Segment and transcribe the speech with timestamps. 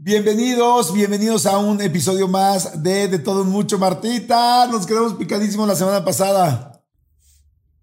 [0.00, 4.68] Bienvenidos, bienvenidos a un episodio más de De Todo Mucho, Martita.
[4.68, 6.84] Nos quedamos picadísimos la semana pasada.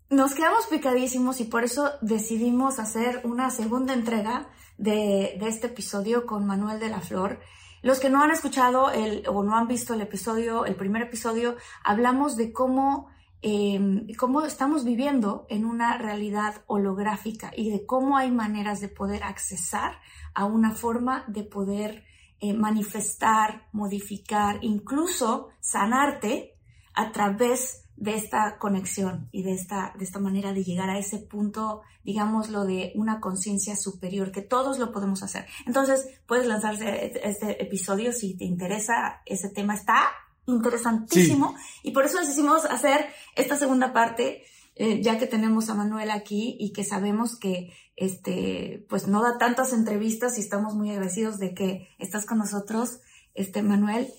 [0.10, 6.48] Nos quedamos picadísimos y por eso decidimos hacer una segunda entrega de, este episodio con
[6.48, 7.42] Manuel de la Flor.
[7.82, 11.58] Los que no han escuchado el, o no han visto el episodio, el primer episodio,
[11.84, 13.10] hablamos de cómo,
[13.48, 19.24] em, cómo estamos viviendo en una realidad holográfica y de cómo hay maneras de poder
[19.24, 20.00] accesar
[20.34, 22.06] a una forma de poder
[22.40, 26.58] eh, manifestar, modificar, incluso sanarte
[26.96, 31.20] a través de esta conexión y de esta, de esta manera de llegar a ese
[31.20, 35.46] punto, digámoslo, de una conciencia superior, que todos lo podemos hacer.
[35.68, 39.76] Entonces, puedes lanzarse este episodio si te interesa ese tema.
[39.76, 40.10] Está
[40.48, 44.44] interesantísimo y por eso decidimos hacer esta segunda parte
[44.78, 49.38] eh, ya que tenemos a Manuel aquí y que sabemos que este, pues no da
[49.38, 53.00] tantas entrevistas y estamos muy agradecidos de que estás con nosotros,
[53.36, 54.10] este, Manuel.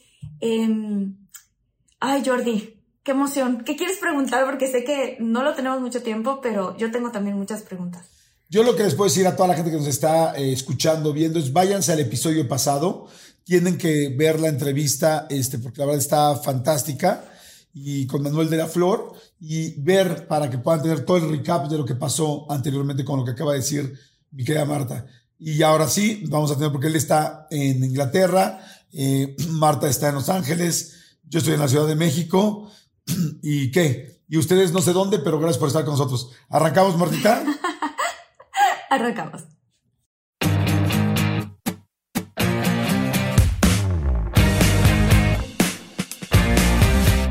[0.40, 1.18] Em,
[2.00, 3.64] ay, Jordi, qué emoción.
[3.64, 4.46] ¿Qué quieres preguntar?
[4.46, 8.08] Porque sé que no lo tenemos mucho tiempo, pero yo tengo también muchas preguntas.
[8.48, 11.12] Yo lo que les puedo decir a toda la gente que nos está eh, escuchando,
[11.12, 13.08] viendo, es váyanse al episodio pasado.
[13.46, 17.24] Tienen que ver la entrevista, este, porque la verdad está fantástica
[17.72, 21.68] y con Manuel de la Flor y ver para que puedan tener todo el recap
[21.68, 23.96] de lo que pasó anteriormente con lo que acaba de decir
[24.32, 25.06] mi querida Marta.
[25.38, 28.60] Y ahora sí, vamos a tener, porque él está en Inglaterra,
[28.92, 32.68] eh, Marta está en Los Ángeles, yo estoy en la Ciudad de México.
[33.42, 34.22] ¿Y qué?
[34.28, 36.32] Y ustedes no sé dónde, pero gracias por estar con nosotros.
[36.48, 37.44] ¿Arrancamos, Martita?
[38.90, 39.55] Arrancamos.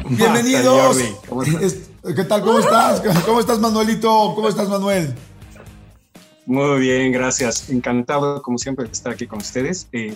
[0.07, 0.97] Bienvenidos.
[2.15, 2.41] ¿Qué tal?
[2.41, 3.01] ¿Cómo estás?
[3.25, 4.33] ¿Cómo estás, Manuelito?
[4.35, 5.15] ¿Cómo estás, Manuel?
[6.45, 7.69] Muy bien, gracias.
[7.69, 9.87] Encantado, como siempre, de estar aquí con ustedes.
[9.91, 10.15] Eh,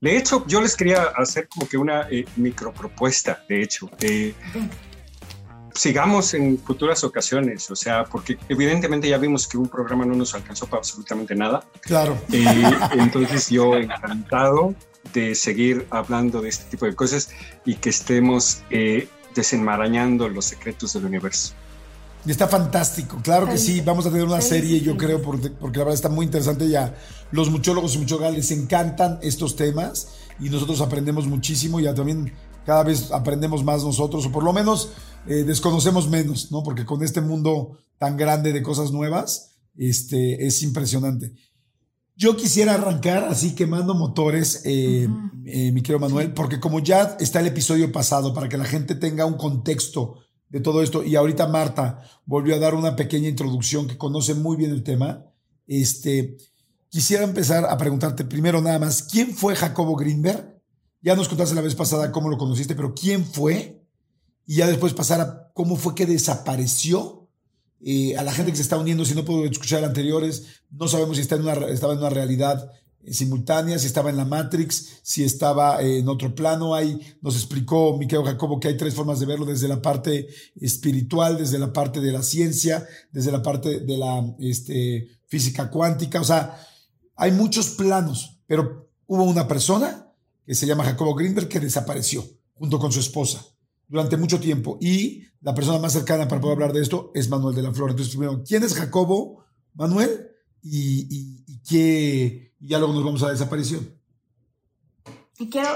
[0.00, 3.90] de hecho, yo les quería hacer como que una eh, micropropuesta, de hecho.
[4.00, 4.32] Eh,
[5.74, 10.34] sigamos en futuras ocasiones, o sea, porque evidentemente ya vimos que un programa no nos
[10.34, 11.62] alcanzó para absolutamente nada.
[11.82, 12.16] Claro.
[12.92, 14.74] entonces yo encantado
[15.12, 17.30] de seguir hablando de este tipo de cosas
[17.64, 18.62] y que estemos
[19.38, 21.54] desenmarañando los secretos del universo.
[22.26, 25.78] Y está fantástico, claro que sí, vamos a tener una serie, yo creo, porque, porque,
[25.78, 26.94] la verdad está muy interesante ya.
[27.30, 30.08] Los muchólogos y muchólogas les encantan estos temas
[30.40, 32.32] y nosotros aprendemos muchísimo y ya también
[32.66, 34.90] cada vez aprendemos más nosotros, o por lo menos
[35.26, 36.62] eh, desconocemos menos, ¿no?
[36.62, 41.32] Porque con este mundo tan grande de cosas nuevas, este, es impresionante.
[42.18, 45.06] Yo quisiera arrancar así quemando motores, eh,
[45.44, 48.96] eh, mi querido Manuel, porque como ya está el episodio pasado, para que la gente
[48.96, 50.16] tenga un contexto
[50.48, 54.56] de todo esto, y ahorita Marta volvió a dar una pequeña introducción que conoce muy
[54.56, 55.26] bien el tema,
[55.68, 56.36] este,
[56.88, 60.60] quisiera empezar a preguntarte primero nada más, ¿quién fue Jacobo Greenberg?
[61.00, 63.80] Ya nos contaste la vez pasada cómo lo conociste, pero ¿quién fue?
[64.44, 67.27] Y ya después pasar a cómo fue que desapareció
[68.16, 71.22] a la gente que se está uniendo, si no puedo escuchar anteriores, no sabemos si
[71.22, 75.22] está en una, estaba en una realidad eh, simultánea, si estaba en la Matrix, si
[75.22, 76.74] estaba eh, en otro plano.
[76.74, 81.38] Hay, nos explicó Miquel Jacobo que hay tres formas de verlo, desde la parte espiritual,
[81.38, 86.20] desde la parte de la ciencia, desde la parte de la este, física cuántica.
[86.20, 86.60] O sea,
[87.14, 90.12] hay muchos planos, pero hubo una persona
[90.44, 92.24] que se llama Jacobo Greenberg que desapareció
[92.54, 93.44] junto con su esposa
[93.88, 94.78] durante mucho tiempo.
[94.80, 97.90] Y la persona más cercana para poder hablar de esto es Manuel de la Flor.
[97.90, 99.44] Entonces, primero, ¿quién es Jacobo,
[99.74, 100.30] Manuel?
[100.62, 101.06] Y,
[101.46, 103.98] y, qué, ya luego nos vamos a la desaparición.
[105.38, 105.68] Y quiero,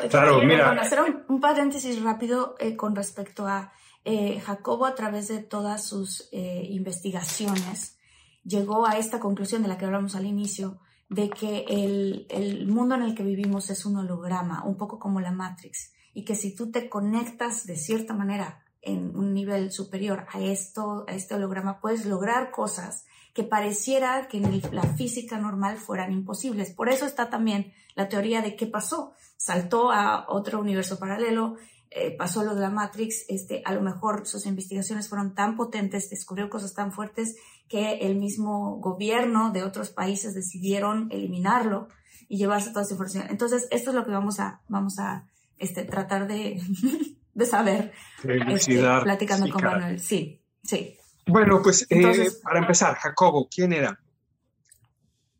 [0.80, 0.98] hacer
[1.28, 3.72] un, paréntesis rápido eh, con respecto a
[4.04, 7.96] eh, Jacobo a través de todas sus eh, investigaciones.
[8.42, 12.96] Llegó a esta conclusión de la que hablamos al inicio, de que el, el, mundo
[12.96, 16.54] en el que vivimos es un holograma, un poco como la Matrix, y que si
[16.54, 21.80] tú te conectas de cierta manera en un nivel superior a esto, a este holograma,
[21.80, 26.72] puedes lograr cosas que pareciera que en la física normal fueran imposibles.
[26.72, 29.12] Por eso está también la teoría de qué pasó.
[29.36, 31.56] Saltó a otro universo paralelo,
[31.90, 36.10] eh, pasó lo de la Matrix, este, a lo mejor sus investigaciones fueron tan potentes,
[36.10, 37.36] descubrió cosas tan fuertes
[37.68, 41.88] que el mismo gobierno de otros países decidieron eliminarlo
[42.28, 43.26] y llevarse toda esa información.
[43.28, 45.28] Entonces, esto es lo que vamos a, vamos a
[45.62, 46.60] este, tratar de,
[47.34, 47.92] de saber,
[48.22, 50.00] este, platicando con Manuel.
[50.00, 50.96] Sí, sí.
[51.26, 53.98] Bueno, pues eh, para empezar, Jacobo, ¿quién era?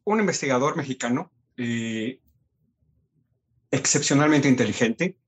[0.04, 2.20] Un investigador mexicano, eh,
[3.70, 5.18] excepcionalmente inteligente,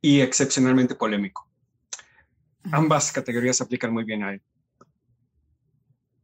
[0.00, 1.48] y excepcionalmente polémico.
[2.72, 4.42] Ambas categorías se aplican muy bien a él.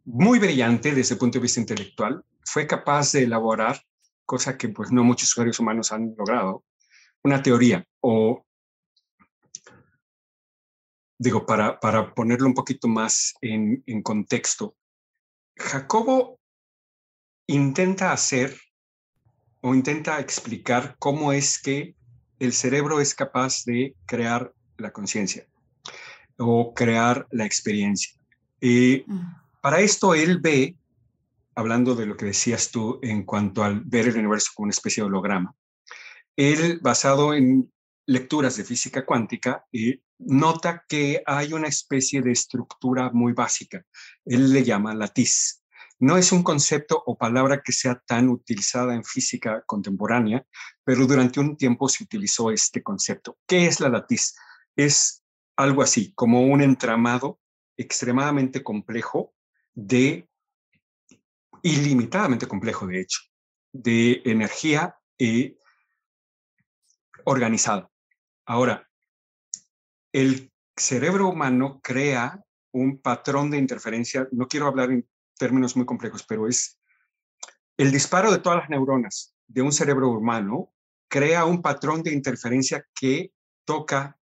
[0.05, 3.82] Muy brillante desde el punto de vista intelectual, fue capaz de elaborar,
[4.25, 6.64] cosa que pues no muchos seres humanos han logrado,
[7.26, 8.46] una teoría o
[11.19, 14.76] digo, para, para ponerlo un poquito más en, en contexto,
[15.56, 16.38] Jacobo
[17.49, 18.56] intenta hacer
[19.61, 21.96] o intenta explicar cómo es que
[22.38, 25.46] el cerebro es capaz de crear la conciencia
[26.37, 28.12] o crear la experiencia.
[28.61, 29.61] Y mm.
[29.62, 30.76] para esto él ve,
[31.55, 35.02] hablando de lo que decías tú en cuanto al ver el universo como una especie
[35.02, 35.55] de holograma,
[36.37, 37.73] él, basado en
[38.06, 43.85] lecturas de física cuántica, y nota que hay una especie de estructura muy básica.
[44.25, 45.62] Él le llama latiz.
[45.99, 50.44] No es un concepto o palabra que sea tan utilizada en física contemporánea,
[50.85, 53.38] pero durante un tiempo se utilizó este concepto.
[53.47, 54.35] ¿Qué es la latiz?
[54.77, 55.25] Es
[55.56, 57.41] algo así, como un entramado
[57.79, 59.35] extremadamente complejo
[59.75, 60.29] de,
[61.62, 63.21] ilimitadamente complejo de hecho,
[63.73, 65.56] de energía eh,
[67.26, 67.90] organizada.
[68.46, 68.88] Ahora,
[70.12, 72.43] el cerebro humano crea
[72.73, 75.06] un patrón de interferencia, no quiero hablar en
[75.37, 76.78] términos muy complejos, pero es
[77.76, 80.73] el disparo de todas las neuronas de un cerebro humano
[81.08, 83.32] crea un patrón de interferencia que
[83.64, 84.19] toca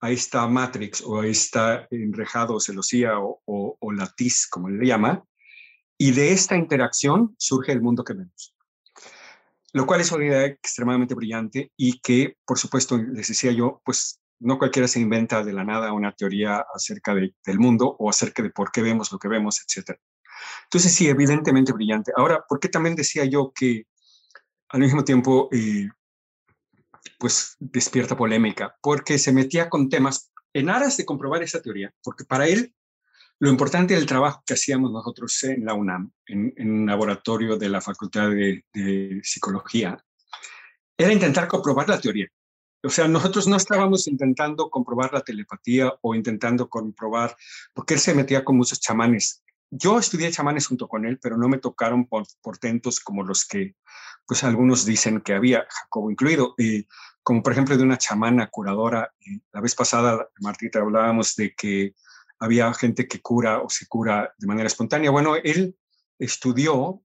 [0.00, 5.24] a esta matrix o a esta enrejado celosía o, o, o latiz, como le llama,
[5.96, 8.54] y de esta interacción surge el mundo que vemos.
[9.72, 14.20] Lo cual es una idea extremadamente brillante y que, por supuesto, les decía yo, pues
[14.40, 18.50] no cualquiera se inventa de la nada una teoría acerca del mundo o acerca de
[18.50, 19.96] por qué vemos lo que vemos, etc.
[20.64, 22.12] Entonces, sí, evidentemente brillante.
[22.16, 23.84] Ahora, ¿por qué también decía yo que
[24.68, 25.88] al mismo tiempo, eh,
[27.18, 28.76] pues despierta polémica?
[28.82, 32.74] Porque se metía con temas en aras de comprobar esa teoría, porque para él
[33.42, 37.80] lo importante del trabajo que hacíamos nosotros en la UNAM, en, un laboratorio de la
[37.80, 39.98] Facultad de, Psicología,
[40.96, 42.28] era intentar comprobar la teoría.
[42.84, 47.36] O sea, nosotros no estábamos intentando comprobar la telepatía o intentando comprobar,
[47.74, 49.42] porque él se metía con muchos chamanes
[49.74, 52.06] yo estudié chamanes junto con él, pero no me tocaron
[52.42, 53.74] portentos como los que,
[54.26, 56.86] pues algunos dicen que había, Jacobo incluido, y
[57.22, 59.14] como por ejemplo de una chamana curadora.
[59.50, 61.94] la vez pasada, Martita, hablábamos de que
[62.42, 65.12] había gente que cura o se cura de manera espontánea.
[65.12, 65.76] Bueno, él
[66.18, 67.00] estudió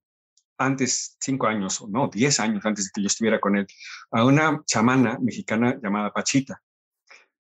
[0.58, 3.66] antes, cinco años, o no, diez años antes de que yo estuviera con él,
[4.10, 6.60] a una chamana mexicana llamada Pachita,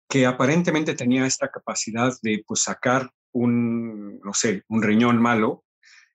[0.08, 5.64] que aparentemente tenía esta capacidad de pues, sacar un, no sé, un riñón malo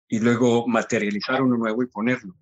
[0.10, 2.36] y luego materializar uno nuevo y ponerlo.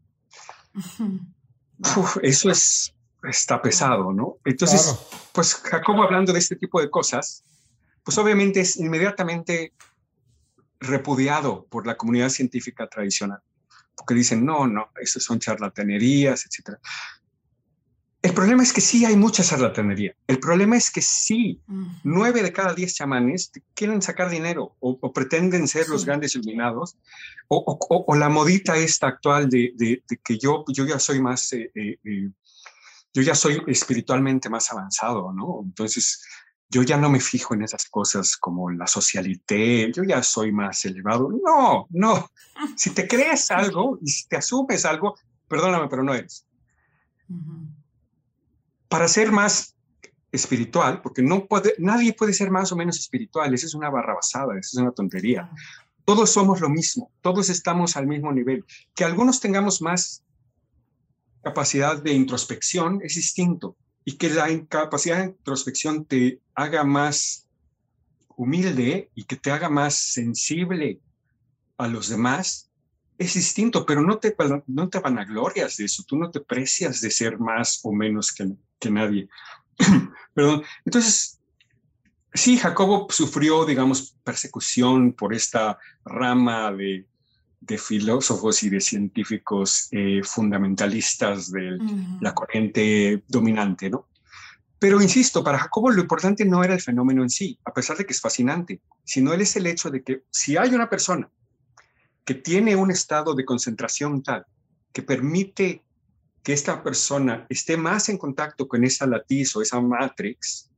[2.24, 4.40] eso es, está pesado, ¿no?
[4.46, 4.98] Entonces,
[5.32, 7.44] pues Jacobo hablando de este tipo de cosas,
[8.08, 9.74] pues obviamente es inmediatamente
[10.80, 13.42] repudiado por la comunidad científica tradicional,
[13.98, 16.78] porque dicen, no, no, eso son charlatanerías, etc.
[18.22, 20.16] El problema es que sí hay mucha charlatanería.
[20.26, 21.60] El problema es que sí,
[22.06, 26.96] nueve de cada diez chamanes quieren sacar dinero o, pretenden ser los grandes iluminados,
[27.50, 32.30] o, la modita esta actual de, que yo, yo ya soy más, eh, eh, eh,
[33.14, 35.60] yo ya soy espiritualmente más avanzado, ¿no?
[35.62, 36.22] Entonces,
[36.70, 40.84] yo ya no me fijo en esas cosas como la socialité, yo ya soy más
[40.86, 41.30] elevado.
[41.44, 42.30] No, no.
[42.76, 45.16] Si te crees algo y si te asumes algo,
[45.48, 46.46] perdóname, pero no eres
[48.88, 49.76] para ser más
[50.32, 54.58] espiritual, porque no puede, nadie puede ser más o menos espiritual, esa es una barrabasada,
[54.58, 55.50] esa es una tontería.
[56.06, 58.66] Todos somos lo mismo, todos estamos al mismo nivel.
[58.96, 60.24] Que algunos tengamos más
[61.44, 63.76] capacidad de introspección es distinto
[64.08, 67.46] y que la capacidad de introspección te haga más
[68.38, 71.02] humilde y que te haga más sensible
[71.78, 72.72] a los demás
[73.18, 74.34] es distinto, pero no te,
[74.68, 78.48] no te vanaglorias de eso, tú no te precias de ser más o menos que,
[78.80, 79.28] que nadie.
[80.34, 80.64] Perdón.
[80.86, 81.42] Entonces,
[82.34, 87.06] sí, Jacobo sufrió, digamos, persecución por esta rama de,
[87.60, 91.78] de filósofos y de científicos eh, fundamentalistas de
[92.22, 94.08] la corriente dominante, ¿no?
[94.80, 98.06] Pero insisto, para Jacobo lo importante no era el fenómeno en sí, a pesar de
[98.06, 101.30] que es fascinante, sino él es el hecho de que si hay una persona
[102.24, 104.46] que tiene un estado de concentración tal
[104.94, 105.84] que permite
[106.44, 110.70] que esta persona esté más en contacto con esa latiz o esa matrix.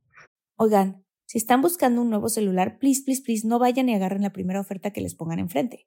[0.56, 4.32] Oigan, si están buscando un nuevo celular, please, please, please, no vayan y agarren la
[4.32, 5.86] primera oferta que les pongan enfrente.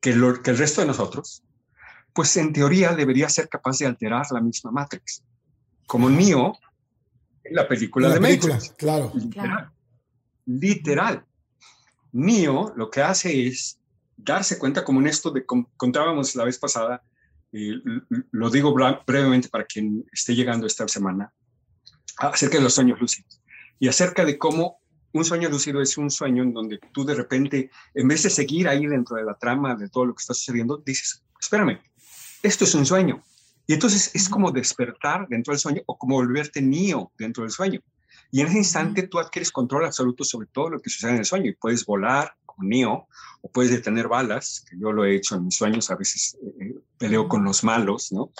[0.00, 1.42] que, el resto de nosotros,
[2.12, 5.22] pues en teoría debería ser capaz de alterar la misma Matrix.
[5.86, 6.58] Como Neo
[7.44, 8.74] en la película de Matrix.
[8.76, 9.12] Claro.
[9.14, 9.70] Literal.
[10.46, 11.24] Literal.
[12.12, 13.78] Neo lo que hace es
[14.16, 15.44] darse cuenta, como en esto de
[15.76, 17.02] contábamos la vez pasada,
[17.52, 17.72] y
[18.30, 18.74] lo digo
[19.06, 21.32] brevemente para quien esté llegando esta semana,
[22.18, 23.40] acerca de los sueños lúcidos
[23.78, 24.79] y acerca de cómo
[25.12, 28.68] un sueño lúcido es un sueño en donde tú de repente, en vez de seguir
[28.68, 31.80] ahí dentro de la trama de todo lo que está sucediendo, dices, espérame,
[32.42, 33.22] esto es un sueño.
[33.66, 37.80] Y entonces es como despertar dentro del sueño o como volverte niño dentro del sueño.
[38.32, 41.24] Y en ese instante tú adquieres control absoluto sobre todo lo que sucede en el
[41.24, 43.08] sueño y puedes volar como Neo
[43.42, 46.64] o puedes detener balas, que yo lo he hecho en mis sueños, a veces eh,
[46.64, 48.30] eh, peleo con los malos, ¿no?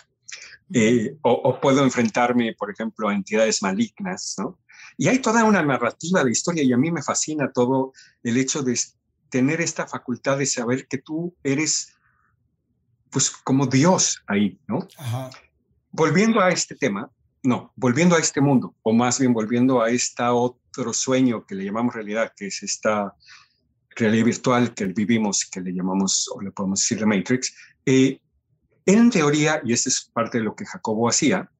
[0.73, 4.59] Eh, o, o, puedo enfrentarme, por ejemplo, a entidades malignas, ¿no?
[5.01, 8.63] Y hay toda una narrativa de historia y a mí me fascina todo el hecho
[8.63, 8.79] de
[9.31, 11.95] tener esta facultad de saber que tú eres
[13.09, 14.87] pues como Dios ahí, ¿no?
[15.91, 17.11] Volviendo a este tema,
[17.43, 21.65] no, volviendo a este mundo, o más bien volviendo a este otro sueño que le
[21.65, 23.15] llamamos realidad, que es esta
[23.97, 27.55] realidad virtual que vivimos, que le llamamos, o le podemos decir la Matrix,
[27.87, 28.21] eh,
[28.85, 31.51] en teoría, y esto es parte de lo que Jacobo hacía,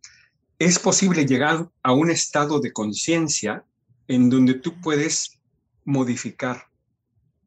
[0.61, 3.65] es posible llegar a un estado de conciencia
[4.07, 5.41] en donde tú puedes
[5.87, 6.67] modificar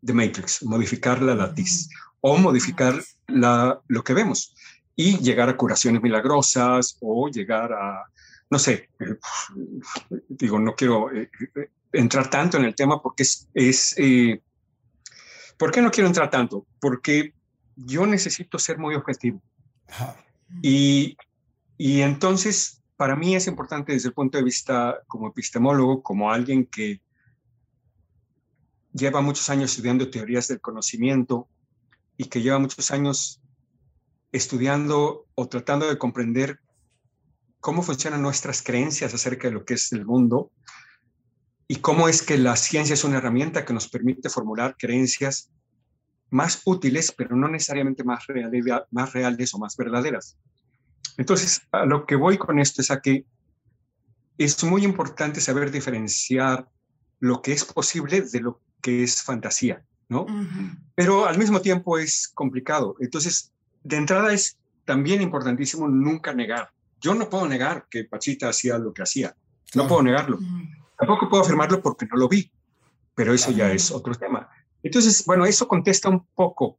[0.03, 1.89] The Matrix, modificar la latiz
[2.21, 4.55] o modificar la, lo que vemos
[4.95, 8.03] y llegar a curaciones milagrosas o llegar a,
[8.49, 9.17] no sé, eh,
[10.29, 13.95] digo, no quiero eh, eh, entrar tanto en el tema porque es, es
[15.55, 16.65] ¿por qué no quiero entrar tanto?
[16.81, 17.35] Porque
[17.75, 19.39] yo necesito ser muy objetivo.
[20.63, 21.15] Y,
[21.77, 26.65] y entonces para mí es importante desde el punto de vista como epistemólogo, como alguien
[26.65, 27.01] que
[28.93, 31.47] lleva muchos años estudiando teorías del conocimiento
[32.17, 33.41] y que lleva muchos años
[34.31, 36.59] estudiando o tratando de comprender
[37.59, 40.51] cómo funcionan nuestras creencias acerca de lo que es el mundo
[41.67, 45.51] y cómo es que la ciencia es una herramienta que nos permite formular creencias
[46.29, 50.37] más útiles, pero no necesariamente más reales, más reales o más verdaderas.
[51.17, 53.25] Entonces, a lo que voy con esto es a que
[54.37, 56.67] es muy importante saber diferenciar
[57.19, 60.25] lo que es posible de lo que es fantasía, ¿no?
[60.95, 62.95] Pero al mismo tiempo es complicado.
[62.99, 63.51] Entonces,
[63.83, 66.71] de entrada es también importantísimo nunca negar.
[66.99, 69.35] Yo no puedo negar que Pachita hacía lo que hacía.
[69.75, 70.39] No puedo negarlo.
[70.97, 72.51] Tampoco puedo afirmarlo porque no lo vi.
[73.15, 74.49] Pero eso ya es otro tema.
[74.81, 76.77] Entonces, bueno, eso contesta un poco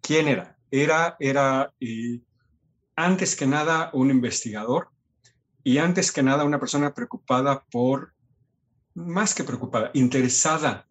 [0.00, 0.56] quién era.
[0.70, 2.20] Era, era eh,
[2.96, 4.88] antes que nada un investigador
[5.64, 8.14] y antes que nada una persona preocupada por
[8.94, 10.86] más que preocupada, interesada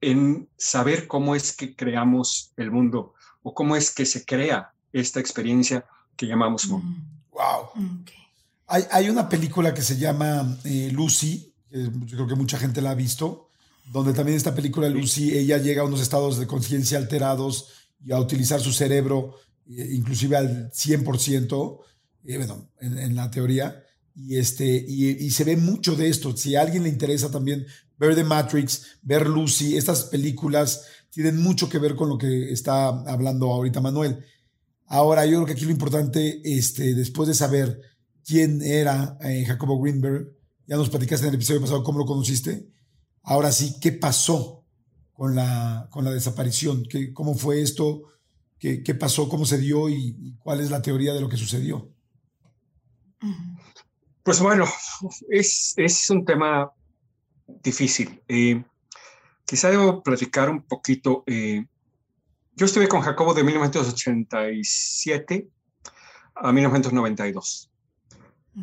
[0.00, 5.20] en saber cómo es que creamos el mundo o cómo es que se crea esta
[5.20, 5.84] experiencia
[6.16, 7.00] que llamamos mundo.
[7.30, 7.70] Wow.
[7.74, 8.04] Mm,
[8.66, 12.94] hay, una película que se llama eh, Lucy, yo creo que mucha gente la ha
[12.94, 13.48] visto,
[13.92, 17.68] donde también esta película Lucy, ella llega a unos estados de conciencia alterados
[18.04, 19.36] y a utilizar su cerebro,
[19.68, 21.80] inclusive al 100%,
[22.24, 23.84] eh, bueno, en, la teoría,
[24.14, 26.36] y, este, y, se ve mucho de esto.
[26.36, 27.66] Si a alguien le interesa también
[27.98, 32.88] ver The Matrix, ver Lucy, estas películas tienen mucho que ver con lo que está
[32.88, 34.24] hablando ahorita Manuel.
[34.86, 37.80] Ahora, yo creo que aquí lo importante, este, después de saber
[38.24, 40.32] quién era eh, Jacobo Greenberg,
[40.66, 42.68] ya nos platicaste en el episodio pasado cómo lo conociste,
[43.22, 44.64] ahora sí, ¿qué pasó
[45.12, 46.84] con la, con la desaparición?
[46.88, 48.02] ¿Qué, ¿Cómo fue esto?
[48.58, 49.28] ¿Qué, ¿Qué, pasó?
[49.28, 49.88] ¿Cómo se dio?
[49.88, 51.88] ¿Y cuál es la teoría de lo que sucedió?
[54.22, 54.64] Pues bueno,
[55.30, 56.70] es, es un tema
[57.62, 58.20] difícil.
[58.28, 58.62] Eh,
[59.44, 61.22] quizá debo platicar un poquito.
[61.26, 61.64] Eh,
[62.54, 65.48] yo estuve con Jacobo de 1987
[66.34, 67.70] a 1992.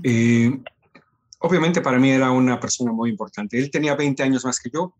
[0.03, 0.51] Eh,
[1.39, 3.57] obviamente para mí era una persona muy importante.
[3.57, 4.93] Él tenía 20 años más que yo,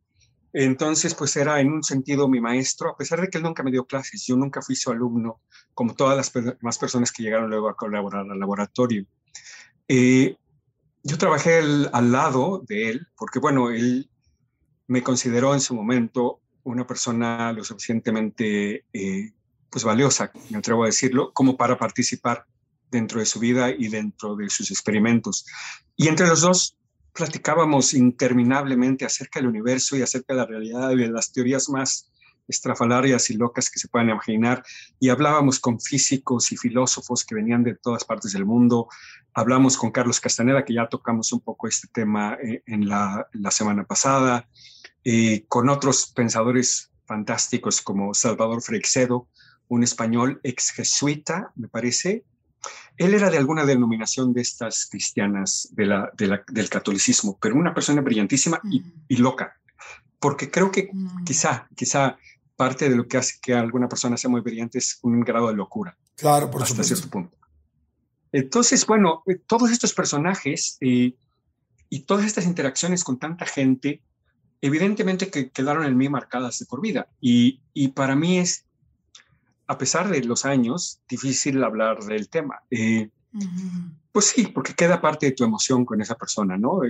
[0.57, 3.71] entonces pues era en un sentido mi maestro, a pesar de que él nunca me
[3.71, 5.41] dio clases, yo nunca fui su alumno,
[5.73, 9.05] como todas las demás personas que llegaron luego a colaborar al laboratorio.
[9.89, 10.37] Eh,
[11.03, 14.09] yo trabajé al lado de él, porque bueno, él
[14.87, 19.33] me consideró en su momento una persona lo suficientemente eh,
[19.69, 22.45] pues valiosa, me atrevo a decirlo, como para participar
[22.89, 25.45] dentro de su vida y dentro de sus experimentos.
[25.97, 26.77] Y entre los dos
[27.15, 32.11] platicábamos interminablemente acerca del universo y acerca de la realidad y de las teorías más
[32.47, 34.63] estrafalarias y locas que se puedan imaginar.
[34.99, 38.89] Y hablábamos con físicos y filósofos que venían de todas partes del mundo.
[39.33, 43.85] Hablamos con Carlos Castaneda, que ya tocamos un poco este tema eh, en la, semana
[43.85, 44.49] pasada,
[45.05, 49.29] eh, con otros pensadores fantásticos como Salvador Freixedo,
[49.69, 52.25] un español ex jesuita, me parece.
[52.97, 58.01] Él era de alguna denominación de estas cristianas de la, del catolicismo, pero una persona
[58.01, 59.59] brillantísima y, y loca,
[60.19, 60.89] porque creo que
[61.25, 62.17] quizá, quizá
[62.55, 65.55] parte de lo que hace que alguna persona sea muy brillante es un grado de
[65.55, 65.97] locura.
[66.15, 67.37] Claro, por hasta cierto punto.
[68.31, 71.13] Entonces, bueno, eh, todos estos personajes eh,
[71.89, 74.01] y todas estas interacciones con tanta gente,
[74.61, 77.07] evidentemente que quedaron en mí marcadas de por vida.
[77.21, 78.64] Y, y para mí es,
[79.67, 82.61] a pesar de los años, difícil hablar del tema.
[82.69, 83.09] Eh,
[84.11, 86.81] pues sí, porque queda parte de tu emoción con esa persona, ¿no?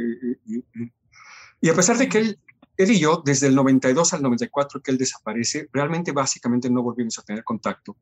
[1.61, 2.39] y a pesar de que él
[2.77, 7.17] él y yo, desde el 92 al 94 que él desaparece, realmente básicamente no volvimos
[7.19, 7.95] a tener contacto.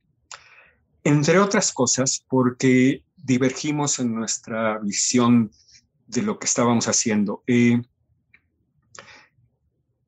[1.03, 5.51] Entre otras cosas, porque divergimos en nuestra visión
[6.07, 7.43] de lo que estábamos haciendo.
[7.45, 7.81] Eh,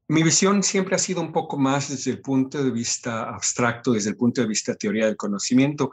[0.07, 4.11] mi visión siempre ha sido un poco más desde el punto de vista abstracto, desde
[4.11, 5.91] el punto de vista teoría del conocimiento,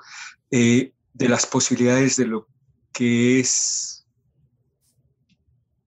[0.50, 2.48] eh, de las posibilidades de lo
[2.92, 4.06] que es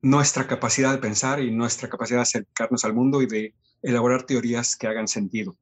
[0.02, 4.76] nuestra capacidad de pensar y nuestra capacidad de acercarnos al mundo y de elaborar teorías
[4.76, 5.58] que hagan sentido.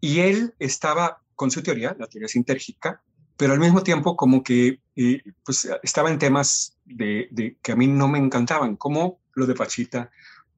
[0.00, 3.02] Y él estaba con su teoría, la teoría sintérgica,
[3.36, 7.86] pero al mismo tiempo como que eh, pues, estaba en temas de, que a mí
[7.86, 10.10] no me encantaban, como lo de Pachita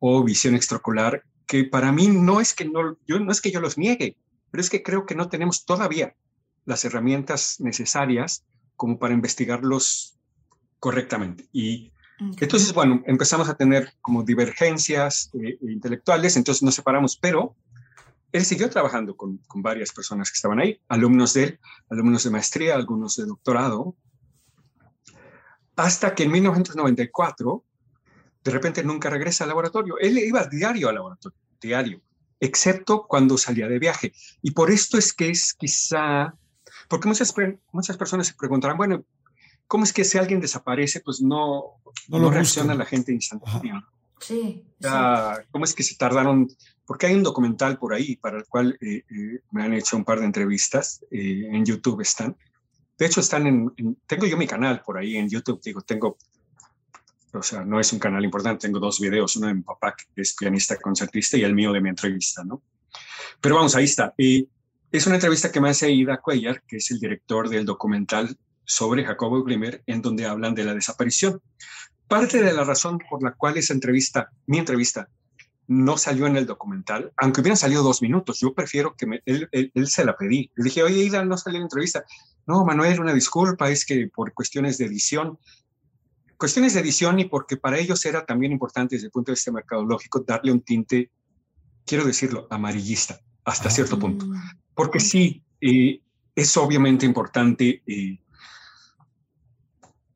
[0.04, 3.60] o visión extraocular, que para mí no es que no, yo, no es que yo
[3.60, 4.16] los niegue,
[4.50, 6.16] pero es que creo que no tenemos todavía
[6.64, 10.18] las herramientas necesarias como para investigarlos
[10.80, 11.48] correctamente.
[11.52, 17.54] Y entonces, bueno, empezamos a tener como divergencias eh, intelectuales, entonces nos separamos, pero
[18.32, 22.30] él siguió trabajando con, con, varias personas que estaban ahí, alumnos de él, alumnos de
[22.30, 23.94] maestría, algunos de doctorado,
[25.76, 27.64] hasta que en 1994,
[28.44, 29.98] de repente nunca regresa al laboratorio.
[29.98, 32.00] Él iba diario al laboratorio, diario,
[32.40, 34.12] excepto cuando salía de viaje.
[34.42, 36.34] Y por esto es que es quizá,
[36.88, 37.34] porque muchas,
[37.72, 39.04] muchas personas se preguntarán, bueno,
[39.66, 43.86] ¿cómo es que si alguien desaparece, pues no, no, reacciona la gente instantánea?
[44.20, 44.64] Sí,
[45.50, 46.48] ¿Cómo es que se tardaron?
[46.86, 50.04] Porque hay un documental por ahí para el cual eh, eh, me han hecho un
[50.04, 52.36] par de entrevistas, eh, en YouTube están.
[52.98, 56.18] De hecho, están en, tengo yo mi canal por ahí en YouTube, digo, tengo,
[57.32, 60.22] o sea, no es un canal importante, tengo dos videos, uno de mi papá, que
[60.22, 62.62] es pianista concertista, y el mío de mi entrevista, ¿no?
[63.40, 64.14] Pero vamos, ahí está.
[64.16, 69.04] es una entrevista que me hace Ida Cuellar, que es el director del documental sobre
[69.04, 71.40] Jacobo Glimmer, en donde hablan de la desaparición.
[72.06, 75.08] Parte de la razón por la cual esa entrevista, mi entrevista,
[75.66, 80.04] no salió en el documental, aunque hubieran salido dos minutos, yo prefiero que él, se
[80.04, 80.50] la pedí.
[80.54, 82.04] Le dije, oye, Ida, no salió en la entrevista.
[82.46, 85.38] No, Manuel, una disculpa, es que por cuestiones de edición,
[86.42, 89.52] cuestiones de edición y porque para ellos era también importante desde el punto de vista
[89.52, 91.08] mercadológico darle un tinte,
[91.86, 93.70] quiero decirlo, amarillista hasta ah.
[93.70, 94.26] cierto punto.
[94.74, 96.00] Porque sí, eh,
[96.34, 98.18] es obviamente importante eh,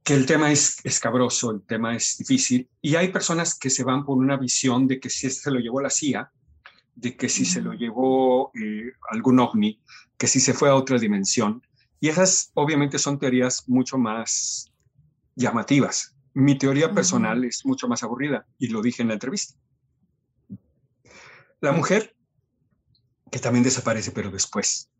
[0.02, 4.04] que el tema es escabroso, el tema es difícil, y hay personas que se van
[4.04, 6.32] por una visión de que si se lo llevó la CIA,
[6.96, 9.80] de que si se lo llevó eh, algún ovni,
[10.18, 11.62] que si se fue a otra dimensión,
[12.00, 14.72] y esas obviamente son teorías mucho más
[15.36, 16.15] llamativas.
[16.38, 19.54] Mi teoría personal es mucho más aburrida, y lo dije en la entrevista.
[21.62, 22.14] La mujer,
[23.30, 24.90] que también desaparece, pero después.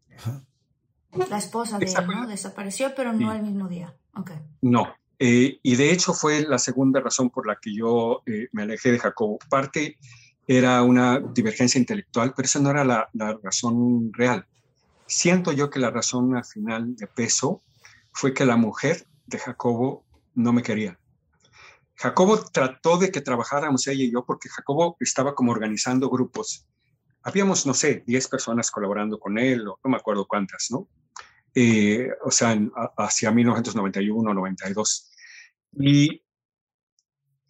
[1.13, 2.27] La esposa de él, ¿no?
[2.27, 3.95] Desapareció, pero no el mismo día.
[4.15, 4.39] Okay.
[4.63, 4.95] No.
[5.19, 8.93] Eh, y de hecho fue la segunda razón por la que yo eh, me alejé
[8.93, 9.39] de Jacobo.
[9.51, 9.99] Parte
[10.47, 14.47] era una divergencia intelectual, pero esa no era la, la razón real.
[15.07, 17.63] Siento yo que la razón al final de peso
[18.11, 20.03] fue que la mujer de Jacobo
[20.35, 20.99] no me quería.
[21.97, 26.67] Jacobo trató de que trabajáramos ella y yo porque Jacobo estaba como organizando grupos.
[27.23, 30.89] Habíamos, no sé, 10 personas colaborando con él, o no me acuerdo cuántas, ¿no?
[31.55, 32.57] Eh, o sea,
[32.99, 35.11] hacia 1991, 92.
[35.79, 36.23] Y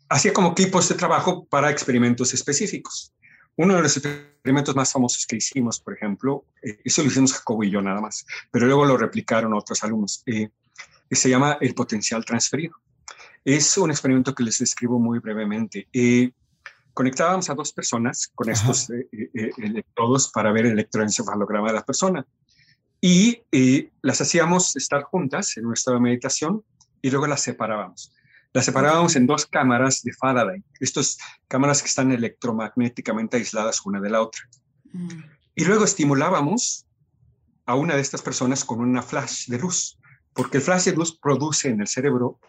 [0.09, 3.12] hacía como equipos de trabajo para experimentos específicos.
[3.56, 7.64] Uno de los experimentos más famosos que hicimos, por ejemplo, eh, eso lo hicimos Jacobo
[7.64, 10.50] y yo nada más, pero luego lo replicaron otros alumnos, eh,
[11.11, 12.76] se llama el potencial transferido.
[13.46, 15.87] Es un experimento que les describo muy brevemente.
[16.92, 18.90] conectábamos a dos personas con estos
[19.32, 22.26] electrodos para ver el electroencefalograma de la persona
[23.00, 26.64] y eh, las hacíamos estar juntas en nuestra meditación
[27.00, 28.12] y luego las separábamos.
[28.52, 34.11] Las separábamos en dos cámaras de Faraday, estas cámaras que están electromagnéticamente aisladas una de
[34.11, 34.42] la otra.
[34.92, 35.20] Mm.
[35.54, 36.85] Y luego estimulábamos
[37.64, 40.00] a una de estas personas con una flash de luz,
[40.35, 42.40] porque el flash de luz produce en el cerebro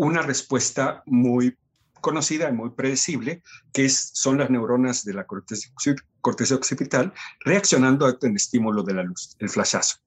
[0.00, 1.58] una respuesta muy
[2.00, 8.16] conocida y muy predecible, que es, son las neuronas de la corteza, occipital reaccionando a
[8.22, 9.98] un estímulo de la luz, el flashazo.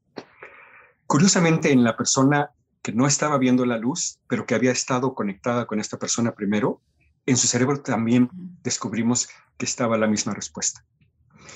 [1.05, 2.49] Curiosamente, en la persona
[2.81, 6.81] que no estaba viendo la luz, pero que había estado conectada con esta persona primero,
[7.27, 8.31] en su cerebro también
[8.63, 10.83] descubrimos que estaba la misma respuesta.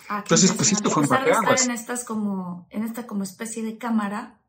[0.10, 3.80] Ah, Entonces, pues esto fue un estar en estas como en esta como especie de
[3.80, 4.40] cámara,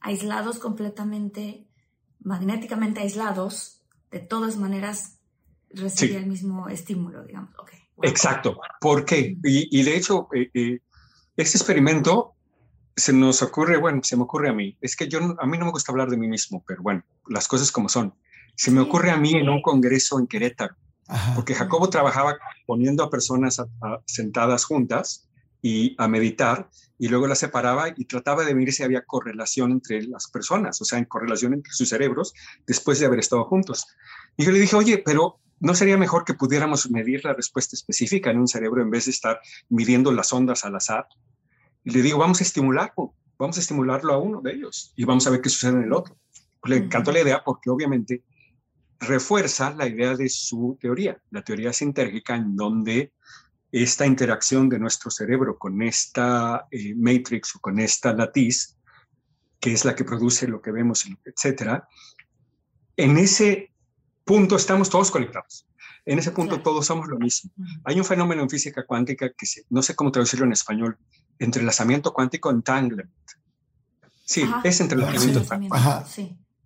[0.00, 1.68] aislados completamente,
[2.24, 5.18] magnéticamente aislados, de todas maneras
[5.70, 7.50] recibía el mismo estímulo, digamos.
[8.02, 8.60] Exacto.
[8.80, 9.36] ¿Por qué?
[9.42, 10.80] Y, de hecho, eh, eh,
[11.36, 12.34] este experimento
[12.94, 14.76] se nos ocurre, bueno, se me ocurre a mí.
[14.80, 17.48] Es que yo, a mí no me gusta hablar de mí mismo, pero bueno, las
[17.48, 18.14] cosas como son.
[18.54, 20.76] Se me ocurre a mí en un congreso en Querétaro,
[21.34, 23.62] porque Jacobo trabajaba poniendo a personas
[24.04, 25.28] sentadas juntas
[25.62, 30.02] y a meditar y luego las separaba y trataba de ver si había correlación entre
[30.02, 32.34] las personas, o sea, en correlación entre sus cerebros
[32.66, 33.86] después de haber estado juntos.
[34.36, 38.30] Y yo le dije, oye, pero ¿no sería mejor que pudiéramos medir la respuesta específica
[38.30, 41.06] en un cerebro en vez de estar midiendo las ondas al azar?
[41.84, 45.26] Y le digo, vamos a estimularlo, vamos a estimularlo a uno de ellos y vamos
[45.26, 46.16] a ver qué sucede en el otro.
[46.64, 48.22] Le encantó la idea porque obviamente
[49.00, 53.12] refuerza la idea de su teoría, la teoría sintérgica en donde
[53.72, 58.76] esta interacción de nuestro cerebro con esta eh, matrix o con esta latiz,
[59.58, 61.88] que es la que produce lo que vemos, etcétera,
[62.96, 63.72] en ese
[64.24, 65.66] punto estamos todos conectados.
[66.04, 67.50] En ese punto todos somos lo mismo.
[67.84, 70.98] Hay un fenómeno en física cuántica que no sé cómo traducirlo en español,
[71.38, 73.10] entrelazamiento cuántico, entanglement.
[74.24, 75.76] Sí, es entrelazamiento cuántico.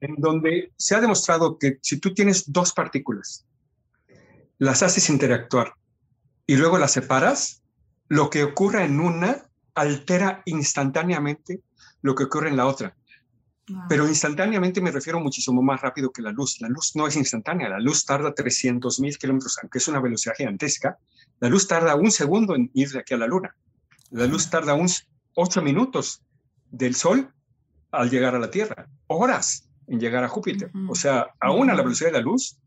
[0.01, 3.47] En donde se ha demostrado que si tú tienes dos partículas,
[4.59, 5.75] las haces interactuar
[6.47, 7.63] y luego las separas,
[8.09, 11.61] lo que ocurre en una altera instantáneamente
[12.03, 12.97] lo que ocurre en la otra.
[13.89, 16.61] Pero instantáneamente me refiero muchísimo más rápido que la luz.
[16.61, 20.37] La luz no es instantánea, la luz tarda 300 mil kilómetros, aunque es una velocidad
[20.37, 20.99] gigantesca.
[21.41, 23.57] La luz tarda un segundo en ir de aquí a la luna.
[24.11, 26.23] La luz tarda unos 8 minutos
[26.71, 27.33] del Sol
[27.91, 30.71] al llegar a la Tierra, horas en llegar a Júpiter.
[30.89, 32.59] O sea, aún a la velocidad de la luz,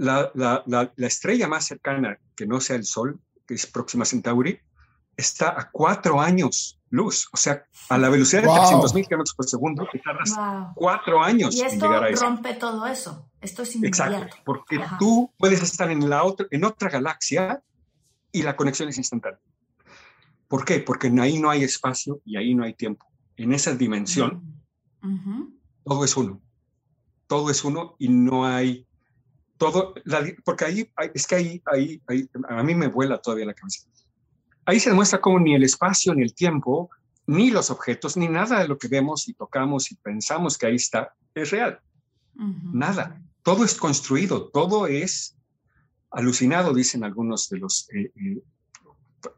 [0.00, 4.04] la, la, la, la estrella más cercana que no sea el Sol, que es Próxima
[4.04, 4.58] Centauri,
[5.14, 7.28] está a cuatro años luz.
[7.32, 10.34] O sea, a la velocidad de 300.000 kilómetros por segundo, te tardas
[10.74, 12.24] cuatro años y esto en llegar a eso.
[12.24, 13.30] rompe todo eso.
[13.40, 14.12] Esto es inmediato.
[14.14, 17.62] Exacto, porque tú puedes estar en, la otra, en otra galaxia
[18.32, 19.40] y la conexión es instantánea.
[20.48, 20.80] ¿Por qué?
[20.80, 23.06] Porque ahí no hay espacio y ahí no hay tiempo.
[23.36, 24.62] En esa dimensión,
[25.84, 26.40] todo es uno.
[27.26, 28.88] Todo es uno y no hay
[29.60, 29.92] todo,
[30.42, 33.86] porque ahí, es que ahí, ahí, ahí, a mí me vuela todavía la cabeza
[34.64, 36.88] Ahí se demuestra cómo ni el espacio, ni el tiempo,
[37.26, 40.76] ni los objetos, ni nada de lo que vemos y tocamos y pensamos que ahí
[40.76, 41.78] está, es real.
[42.72, 43.20] Nada.
[43.42, 45.36] todo es construido, todo es
[46.10, 48.42] alucinado, dicen algunos de los eh, eh,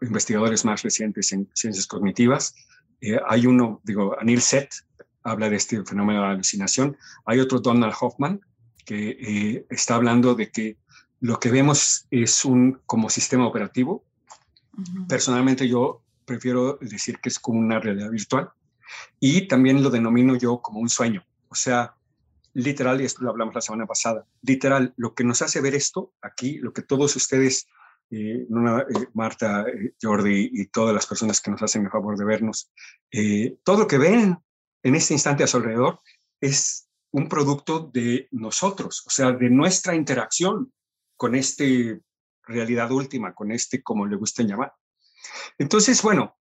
[0.02, 2.54] investigadores más recientes en ciencias cognitivas.
[3.00, 4.72] Eh, hay uno, digo, Anil Seth
[5.24, 6.96] habla de este fenómeno de alucinación.
[7.26, 8.40] Hay otro, Donald Hoffman,
[8.84, 10.76] que está hablando de que
[11.20, 14.04] lo que vemos es un como sistema operativo.
[15.08, 18.50] Personalmente yo prefiero decir que es como una realidad virtual
[19.20, 21.24] y también lo denomino yo como un sueño.
[21.48, 21.94] O sea,
[22.54, 26.12] literal, y esto lo hablamos la semana pasada, literal, lo que nos hace ver esto
[26.20, 27.66] aquí, lo que todos ustedes,
[28.10, 32.24] eh, eh, Marta, eh, Jordi y todas las personas que nos hacen el favor de
[32.24, 32.70] vernos,
[33.62, 34.38] todo lo que ven
[34.82, 36.00] en este instante a su alrededor
[36.40, 40.72] es un producto de nosotros, o sea, de nuestra interacción
[41.16, 42.00] con este
[42.42, 44.72] realidad última, con este, como le gusten llamar.
[45.58, 46.36] Entonces, bueno,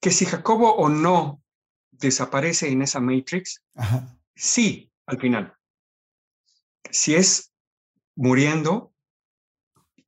[0.00, 1.42] que si Jacobo o no
[1.90, 3.62] desaparece en esa Matrix,
[4.34, 5.54] sí, al final.
[6.90, 7.52] Si es
[8.16, 8.92] muriendo,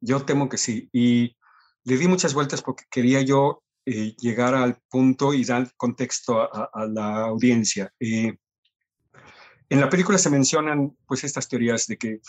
[0.01, 0.89] yo temo que sí.
[0.93, 1.37] Y
[1.85, 6.87] le di muchas vueltas porque quería yo eh, llegar al punto y dar contexto a,
[6.87, 7.93] la audiencia.
[8.01, 8.37] Eh,
[9.69, 12.21] en la película se mencionan pues estas teorías de que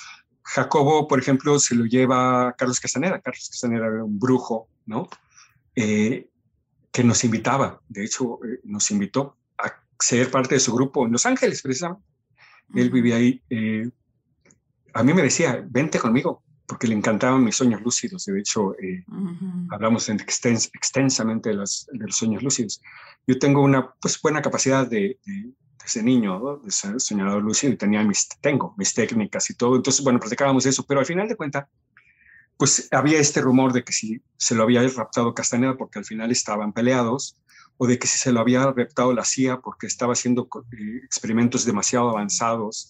[0.43, 3.19] Jacobo, por ejemplo, se lo lleva a Carlos Castaneda.
[3.21, 5.09] Carlos Castaneda era un brujo, ¿no?
[5.75, 6.29] Eh,
[6.91, 9.37] que nos invitaba, de hecho, nos invitó
[9.99, 12.03] ser parte de su grupo en Los Ángeles, precisamente.
[12.73, 13.41] Él vivía ahí.
[13.49, 13.89] Eh,
[14.93, 18.25] a mí me decía, vente conmigo, porque le encantaban mis sueños lúcidos.
[18.25, 19.03] De hecho, eh,
[19.71, 22.81] hablamos extensamente de, los sueños lúcidos.
[23.25, 25.19] Yo tengo una pues, buena capacidad de,
[25.81, 29.75] desde niño, de ser soñador y tenía mis, tengo mis técnicas y todo.
[29.75, 31.67] Entonces, bueno, practicábamos eso, pero al final de cuentas,
[32.57, 36.31] pues había este rumor de que si se lo había raptado Castaneda porque al final
[36.31, 37.37] estaban peleados,
[37.77, 41.65] o de que si se lo había reptado la CIA porque estaba haciendo eh, experimentos
[41.65, 42.89] demasiado avanzados.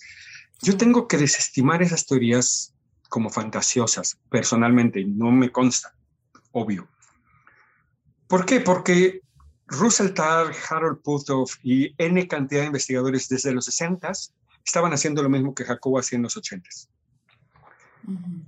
[0.62, 2.73] Yo tengo que desestimar esas teorías
[3.10, 5.93] como fantasiosas, personalmente, no me consta,
[6.52, 6.88] obvio.
[8.28, 8.60] ¿Por qué?
[8.60, 9.21] Porque
[9.67, 14.12] Russell Tarr, Harold Puthoff y N cantidad de investigadores desde los 60
[14.65, 16.69] estaban haciendo lo mismo que Jacobo hacía en los 80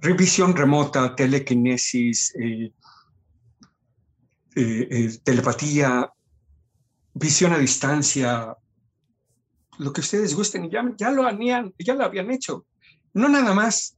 [0.01, 2.71] Revisión remota, telequinesis, eh,
[4.55, 6.09] eh, telepatía,
[7.13, 8.55] visión a distancia,
[9.79, 12.65] lo que ustedes gusten, ya, ya, lo, habían, ya lo habían hecho.
[13.13, 13.97] No nada más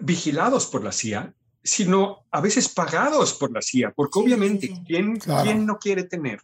[0.00, 5.18] vigilados por la CIA, sino a veces pagados por la CIA, porque obviamente, ¿quién,
[5.66, 6.40] no quiere tener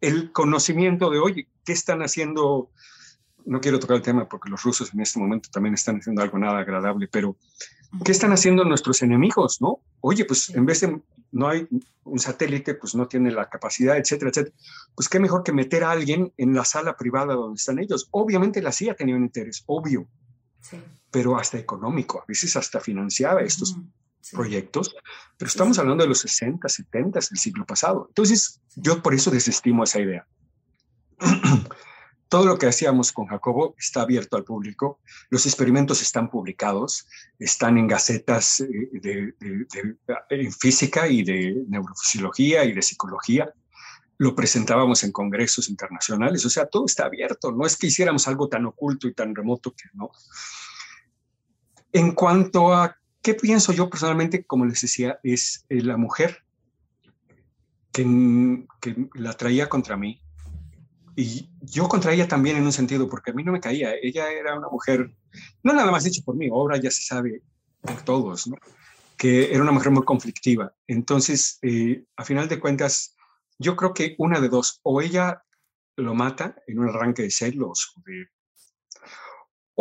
[0.00, 2.70] el conocimiento de, oye, ¿qué están haciendo?
[3.44, 6.38] No quiero tocar el tema porque los rusos en este momento también están haciendo algo
[6.38, 7.36] nada agradable, pero
[8.04, 9.60] ¿qué están haciendo nuestros enemigos?
[9.60, 9.80] ¿No?
[10.00, 11.00] Oye, pues en vez de
[11.32, 11.66] no hay
[12.04, 14.56] un satélite, pues no tiene la capacidad, etcétera, etcétera.
[14.94, 18.08] Pues qué mejor que meter a alguien en la sala privada donde están ellos.
[18.10, 20.06] Obviamente la CIA tenía un interés, obvio.
[20.60, 20.76] Sí
[21.10, 23.76] pero hasta económico, a veces hasta financiaba estos
[24.32, 24.94] proyectos,
[25.36, 28.06] pero estamos hablando de los 60, 70 del siglo pasado.
[28.08, 30.26] Entonces, yo por eso desestimo esa idea.
[32.28, 37.06] Todo lo que hacíamos con Jacobo está abierto al público, los experimentos están publicados,
[37.40, 39.34] están en gacetas eh, de,
[40.30, 43.52] en física y de neurofisiología y de psicología,
[44.18, 48.48] lo presentábamos en congresos internacionales, o sea, todo está abierto, no es que hiciéramos algo
[48.48, 50.10] tan oculto y tan remoto que no.
[51.92, 56.44] En cuanto a qué pienso yo personalmente, como les decía, es eh, la mujer
[57.92, 60.20] que, la traía contra mí.
[61.16, 63.92] Y yo contra ella también en un sentido, porque a mí no me caía.
[64.00, 65.10] Ella era una mujer,
[65.62, 67.42] no nada más dicho por mí, ahora ya se sabe
[67.80, 68.50] por todos,
[69.18, 70.72] que era una mujer muy conflictiva.
[70.86, 73.16] Entonces, eh, a final de cuentas,
[73.58, 75.42] yo creo que una de dos, o ella
[75.96, 77.94] lo mata en un arranque de celos.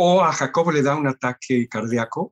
[0.02, 2.32] O a Jacobo le da un ataque cardíaco,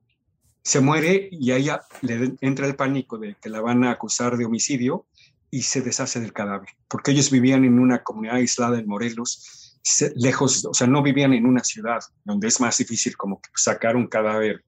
[0.64, 4.38] se muere y a ella le entra el pánico de que la van a acusar
[4.38, 5.06] de homicidio
[5.52, 9.76] y se deshace del cadáver, porque ellos vivían en una comunidad aislada en Morelos,
[10.16, 14.08] lejos, o sea, no vivían en una ciudad donde es más difícil como sacar un
[14.08, 14.64] cadáver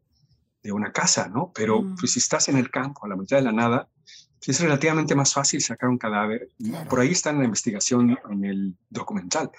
[0.62, 1.54] de una casa, ¿no?
[1.56, 1.96] Pero mm.
[1.96, 3.88] pues, si estás en el campo, a la mitad de la nada,
[4.46, 6.50] es relativamente más fácil sacar un cadáver.
[6.90, 9.52] Por ahí está en la investigación en el documental,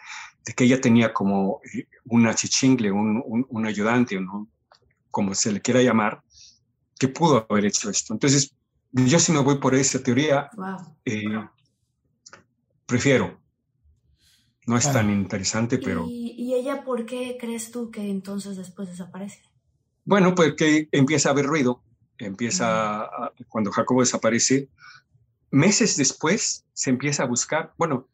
[0.44, 4.18] de que ella tenía como eh, una chichingle, un, un, ayudante,
[5.10, 6.22] como se le quiera llamar,
[6.98, 8.12] que pudo haber hecho esto.
[8.12, 8.54] Entonces,
[8.92, 10.50] yo si me voy por esa teoría,
[11.04, 11.24] eh,
[12.86, 13.38] prefiero.
[14.66, 16.06] No es tan interesante, pero...
[16.06, 19.42] ¿Y, ¿Y ella por qué crees tú que entonces después desaparece?
[20.04, 21.82] Bueno, pues que empieza a haber ruido,
[22.18, 23.08] empieza,
[23.48, 24.68] cuando Jacobo desaparece,
[25.50, 28.08] meses después se empieza a buscar, bueno,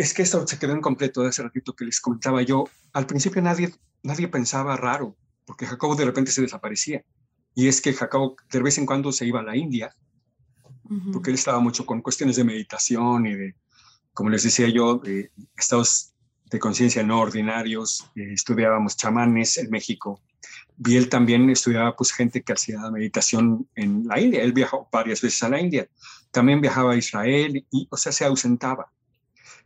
[0.00, 3.42] es que esto se quedó incompleto de hace ratito que les comentaba yo, al principio
[3.42, 7.04] nadie, nadie pensaba raro, porque Jacobo de repente se desaparecía,
[7.54, 9.94] y es que Jacobo de vez en cuando se iba a la India,
[11.12, 13.54] porque él estaba mucho con cuestiones de meditación y de,
[14.12, 16.14] como les decía yo, de estados
[16.50, 20.20] de conciencia no ordinarios, eh, estudiábamos chamanes en México,
[20.76, 25.20] vi él también estudiaba pues gente que hacía meditación en la India, él viajó varias
[25.20, 25.86] veces a la India,
[26.30, 28.90] también viajaba a Israel y, o sea, se ausentaba.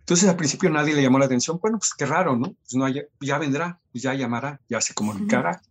[0.04, 2.52] Entonces al principio nadie le llamó la atención, bueno, pues qué raro, ¿no?
[2.52, 2.86] Pues no
[3.20, 5.62] ya vendrá, pues, ya llamará, ya se comunicará.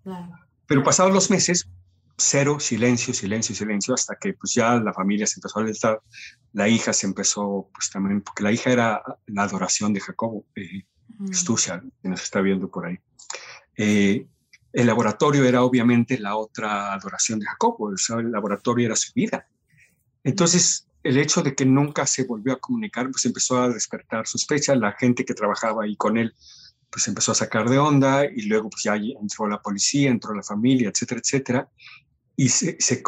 [0.66, 1.70] Pero pasados los meses,
[2.18, 6.02] cero, silencio, silencio, silencio, hasta que pues ya la familia se empezó a alertar,
[6.52, 10.82] la hija se empezó, pues también, porque la hija era la adoración de Jacobo, eh,
[11.32, 12.98] Stusia, que nos está viendo por ahí.
[13.78, 14.26] Eh,
[14.72, 19.48] el laboratorio era obviamente la otra adoración de Jacobo, el laboratorio era su vida.
[20.24, 24.78] Entonces, el hecho de que nunca se volvió a comunicar, pues empezó a despertar sospechas.
[24.78, 26.34] La gente que trabajaba ahí con él,
[26.90, 30.44] pues empezó a sacar de onda y luego pues ya entró la policía, entró la
[30.44, 31.70] familia, etcétera, etcétera.
[32.36, 33.04] Y se, se,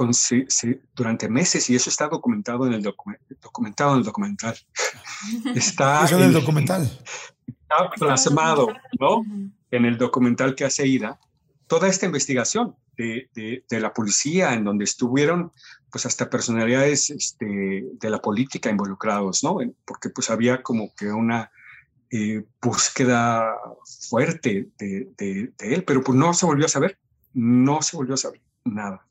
[0.93, 4.55] durante meses, y eso está documentado en el, documentado en el documental.
[5.55, 6.83] está en el documental.
[7.47, 8.67] Está plasmado,
[8.99, 9.23] ¿no?
[9.71, 11.19] En el documental que hace Ida,
[11.67, 13.29] toda esta investigación de,
[13.67, 15.51] de, la policía, en donde estuvieron
[15.91, 19.57] pues hasta personalidades este, de la política involucrados, ¿no?
[19.85, 21.51] Porque pues había como que una
[22.11, 23.55] eh, búsqueda
[24.09, 26.99] fuerte de, de, él, pero pues no se volvió a saber,
[27.33, 29.05] no se volvió a saber nada.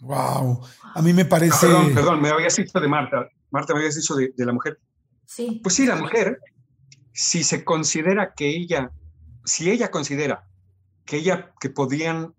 [0.00, 0.62] Wow,
[0.94, 1.66] a mí me parece...
[1.66, 4.52] Ah, perdón, perdón, me habías dicho de Marta, Marta me habías dicho de, de la
[4.52, 4.78] mujer.
[5.26, 5.60] Sí.
[5.62, 6.40] Pues sí, la mujer,
[7.12, 8.92] si se considera que ella,
[9.44, 10.48] si ella considera
[11.04, 12.34] que ella, que podían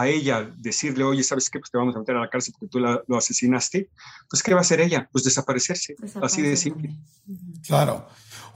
[0.00, 1.58] a ella decirle, oye, ¿sabes qué?
[1.58, 3.90] Pues te vamos a meter a la cárcel porque tú la, lo asesinaste,
[4.28, 5.08] pues ¿qué va a hacer ella?
[5.10, 6.96] Pues desaparecerse, así de simple.
[7.66, 8.06] Claro.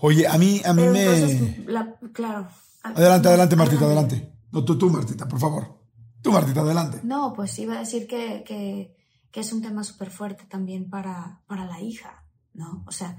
[0.00, 1.64] Oye, a mí, a mí me...
[2.12, 2.48] claro.
[2.83, 4.33] Adelante, adelante, Martita, adelante.
[4.50, 5.78] No, tú, tú, Martita, por favor.
[6.20, 7.00] Tú, Martita, adelante.
[7.05, 8.96] No, pues iba a decir que, que,
[9.31, 12.85] que es un tema súper fuerte también para, para la hija, ¿no?
[12.87, 13.16] O sea,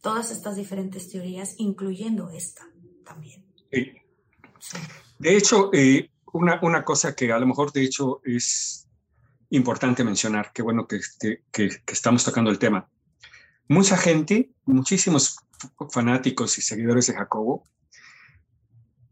[0.00, 2.62] todas estas diferentes teorías, incluyendo esta
[3.04, 3.46] también.
[3.72, 3.92] Sí.
[4.60, 4.78] sí.
[5.18, 8.88] De hecho, eh, una, una, cosa que a lo mejor de hecho es
[9.50, 11.00] importante mencionar, qué bueno que,
[11.52, 12.88] que, estamos tocando el tema.
[13.68, 15.36] Mucha gente, muchísimos
[15.90, 17.64] fanáticos y seguidores de Jacobo,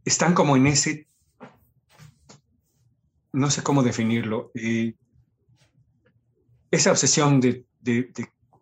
[0.05, 1.09] están como en ese,
[3.33, 4.95] no sé cómo definirlo, eh,
[6.71, 8.13] esa obsesión de, de,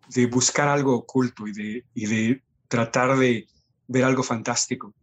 [0.09, 3.47] de, buscar algo oculto y de, y de tratar de
[3.87, 4.93] ver algo fantástico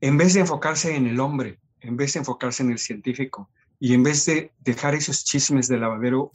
[0.00, 3.94] en vez de enfocarse en el hombre, en vez de enfocarse en el científico y
[3.94, 6.32] en vez de dejar esos chismes de lavadero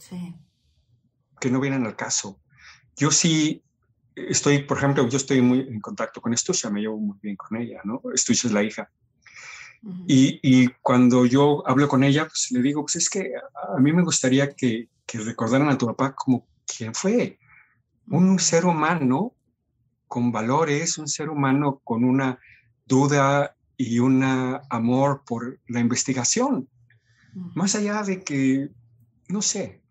[1.40, 2.40] que no vienen al caso.
[2.96, 3.62] Yo sí
[4.14, 7.58] estoy, por ejemplo, yo estoy muy en contacto con Estucia, me llevo muy bien con
[7.58, 8.00] ella, ¿no?
[8.14, 8.90] Estucia es la hija.
[10.06, 13.32] y, y, cuando yo hablo con ella, pues le digo, pues es que
[13.76, 17.38] a, mí me gustaría que, que recordaran a tu papá como quien fue,
[18.06, 19.34] un ser humano
[20.08, 22.38] con valores, un ser humano con una
[22.86, 26.68] duda y un amor por la investigación.
[27.54, 28.70] Más allá de que,
[29.28, 29.82] no sé.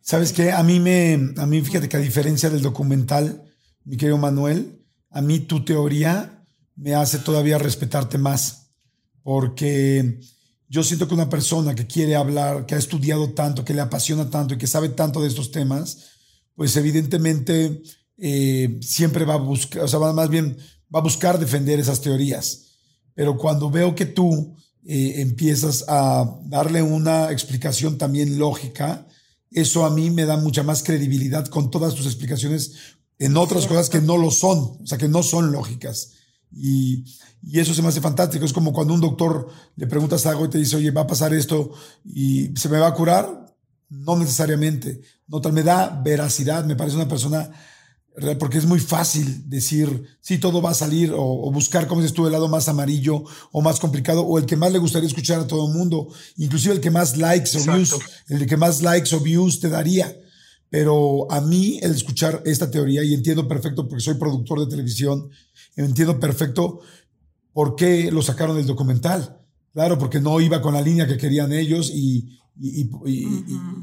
[0.00, 0.52] ¿Sabes qué?
[0.52, 3.44] A mí me, a mí fíjate que a diferencia del documental,
[3.84, 6.44] mi querido Manuel, a mí tu teoría
[6.76, 8.70] me hace todavía respetarte más,
[9.22, 10.20] porque
[10.68, 14.28] yo siento que una persona que quiere hablar, que ha estudiado tanto, que le apasiona
[14.30, 16.10] tanto y que sabe tanto de estos temas,
[16.54, 17.82] pues evidentemente
[18.18, 20.56] eh, siempre va a buscar, o sea, más bien
[20.94, 22.66] va a buscar defender esas teorías.
[23.14, 29.06] Pero cuando veo que tú eh, empiezas a darle una explicación también lógica,
[29.50, 32.72] eso a mí me da mucha más credibilidad con todas tus explicaciones
[33.18, 36.12] en otras cosas que no lo son, o sea, que no son lógicas.
[36.52, 37.04] Y,
[37.42, 38.44] y, eso se me hace fantástico.
[38.44, 41.32] Es como cuando un doctor le preguntas algo y te dice, oye, va a pasar
[41.34, 41.72] esto
[42.04, 43.54] y se me va a curar.
[43.88, 45.00] No necesariamente.
[45.28, 46.64] No, me da veracidad.
[46.64, 47.50] Me parece una persona
[48.38, 52.26] porque es muy fácil decir, sí, todo va a salir o, buscar, como dices tú,
[52.26, 55.46] el lado más amarillo o más complicado o el que más le gustaría escuchar a
[55.46, 56.08] todo el mundo.
[56.36, 57.94] Inclusive el que más likes o views,
[58.28, 60.16] el que más likes o views te daría.
[60.70, 65.28] Pero a mí el escuchar esta teoría, y entiendo perfecto porque soy productor de televisión,
[65.76, 66.80] entiendo perfecto
[67.52, 69.42] por qué lo sacaron del documental.
[69.74, 72.38] Claro, porque no iba con la línea que querían ellos y,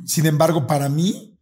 [0.05, 1.32] sin embargo, para mí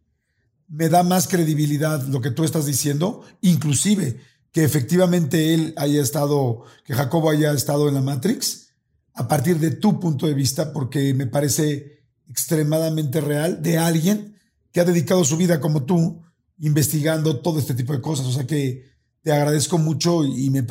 [0.72, 4.18] me da más credibilidad lo que tú estás diciendo, inclusive
[4.52, 8.70] que efectivamente él haya estado, que Jacobo haya estado en la Matrix,
[9.12, 14.34] a partir de tu punto de vista, porque me parece extremadamente real de alguien
[14.72, 16.22] que ha dedicado su vida como tú
[16.58, 18.26] investigando todo este tipo de cosas.
[18.26, 18.86] O sea que
[19.22, 20.66] te agradezco mucho y me,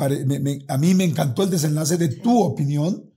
[0.66, 3.08] a mí me encantó el desenlace de tu opinión,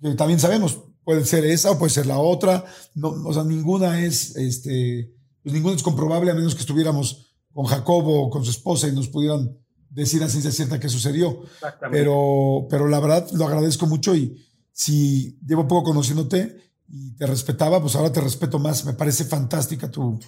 [0.00, 2.64] que también sabemos, puede ser esa o puede ser la otra,
[2.94, 5.12] no, o sea, ninguna es, este,
[5.42, 8.92] pues ninguna es comprobable a menos que estuviéramos con Jacobo o con su esposa y
[8.92, 9.56] nos pudieran
[9.88, 11.42] decir a ciencia cierta qué sucedió.
[11.90, 17.80] Pero, pero la verdad lo agradezco mucho y si llevo poco conociéndote, y te respetaba,
[17.80, 18.84] pues ahora te respeto más.
[18.84, 20.18] Me parece fantástica tu,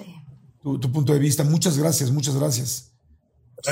[0.62, 1.42] tu, punto de vista.
[1.42, 2.92] Muchas gracias, muchas gracias.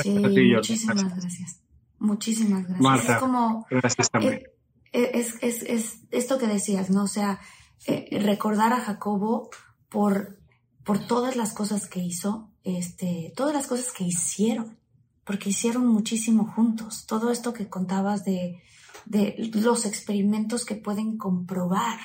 [0.03, 1.61] Sí, muchísimas gracias.
[1.99, 3.09] Muchísimas gracias.
[3.09, 4.33] es como, gracias también.
[4.33, 4.43] Eh,
[4.91, 7.03] eh, es, es, es, esto que decías, ¿no?
[7.03, 7.39] O sea,
[7.85, 9.49] eh, recordar a Jacobo
[9.87, 10.40] por,
[10.83, 14.77] por todas las cosas que hizo, este, todas las cosas que hicieron,
[15.23, 17.05] porque hicieron muchísimo juntos.
[17.05, 18.61] Todo esto que contabas de,
[19.05, 21.99] de los experimentos que pueden comprobar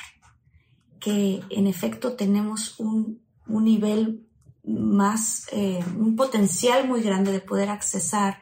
[1.01, 4.27] que en efecto tenemos un, nivel
[4.65, 8.41] más, eh, un potencial muy grande de poder accesar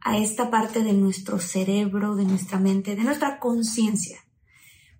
[0.00, 4.18] a esta parte de nuestro cerebro, de nuestra mente, de nuestra conciencia,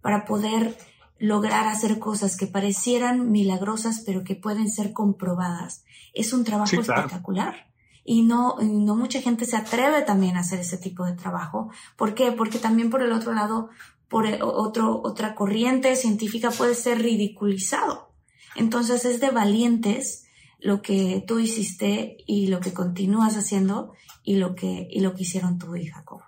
[0.01, 0.76] para poder
[1.22, 5.84] lograr hacer cosas que parecieran milagrosas, pero que pueden ser comprobadas.
[6.12, 7.70] Es un trabajo espectacular.
[8.04, 11.70] Y no, no mucha gente se atreve también a hacer ese tipo de trabajo.
[11.96, 12.32] ¿Por qué?
[12.32, 13.70] Porque también por el otro lado
[14.08, 18.10] por otro, otra corriente científica puede ser ridiculizado.
[18.56, 20.26] Entonces es de valientes
[20.58, 23.92] lo que tú hiciste y lo que continúas haciendo
[24.24, 26.20] y lo que, y lo que hicieron tú y Jacob.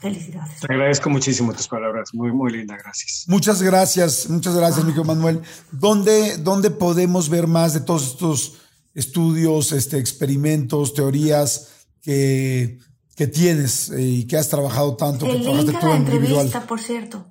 [0.00, 0.60] Felicidades.
[0.60, 3.24] Te agradezco muchísimo tus palabras, muy, muy linda, gracias.
[3.28, 5.04] Muchas gracias, muchas gracias, ah.
[5.04, 5.42] Manuel.
[5.70, 8.58] ¿Dónde, ¿Dónde podemos ver más de todos estos
[8.94, 12.78] estudios, este, experimentos, teorías que
[13.20, 15.26] que tienes eh, y que has trabajado tanto.
[15.26, 17.30] El link a la entrevista, por cierto.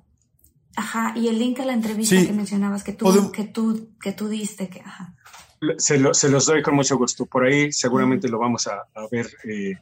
[0.76, 4.28] Ajá, y el link a la entrevista que mencionabas que tú, que tú, que tú
[4.28, 4.68] diste.
[4.68, 5.16] Que, ajá.
[5.78, 7.26] Se, los doy con mucho gusto.
[7.26, 9.72] Por ahí seguramente lo vamos a, ver eh,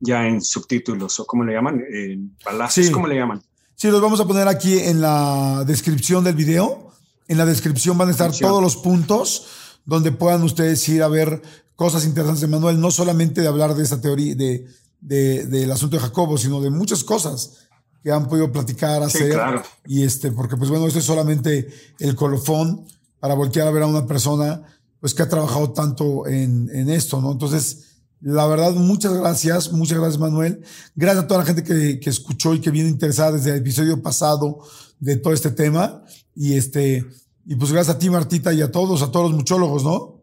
[0.00, 3.42] ya en subtítulos o cómo le llaman, en balazos, ¿cómo le llaman?
[3.76, 6.92] Sí, los vamos a poner aquí en la descripción del video.
[7.28, 9.46] En la descripción van a estar todos los puntos
[9.86, 11.40] donde puedan ustedes ir a ver
[11.76, 14.66] cosas interesantes de Manuel, no solamente de hablar de esta teoría, de,
[15.00, 17.68] del asunto de Jacobo, sino de muchas cosas
[18.02, 19.38] que han podido platicar, hacer.
[19.86, 22.86] Y este, porque pues bueno, esto es solamente el colofón
[23.18, 24.62] para voltear a ver a una persona
[25.00, 27.32] pues que ha trabajado tanto en, en esto, ¿no?
[27.32, 27.89] Entonces,
[28.20, 30.62] la verdad, muchas gracias, muchas gracias Manuel.
[30.94, 34.02] Gracias a toda la gente que, que escuchó y que viene interesada desde el episodio
[34.02, 34.60] pasado
[34.98, 36.04] de todo este tema.
[36.34, 37.04] Y este,
[37.46, 40.20] y pues gracias a ti Martita y a todos, a todos los muchólogos, ¿no?